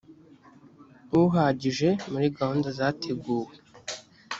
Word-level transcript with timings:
uhagije 1.23 1.87
muri 2.11 2.27
gahunda 2.37 2.67
zateguwe 2.77 3.53